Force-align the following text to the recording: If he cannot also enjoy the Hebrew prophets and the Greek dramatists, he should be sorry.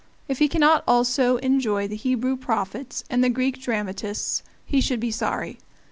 If 0.27 0.39
he 0.39 0.47
cannot 0.47 0.83
also 0.87 1.37
enjoy 1.37 1.87
the 1.87 1.95
Hebrew 1.95 2.35
prophets 2.35 3.03
and 3.11 3.23
the 3.23 3.29
Greek 3.29 3.61
dramatists, 3.61 4.41
he 4.65 4.81
should 4.81 4.99
be 4.99 5.11
sorry. 5.11 5.59